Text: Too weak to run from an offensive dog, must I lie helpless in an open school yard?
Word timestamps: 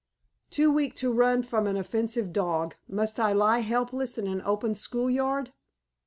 Too 0.49 0.71
weak 0.71 0.95
to 0.95 1.13
run 1.13 1.43
from 1.43 1.67
an 1.67 1.77
offensive 1.77 2.33
dog, 2.33 2.73
must 2.87 3.19
I 3.19 3.33
lie 3.33 3.59
helpless 3.59 4.17
in 4.17 4.25
an 4.25 4.41
open 4.41 4.73
school 4.73 5.11
yard? 5.11 5.51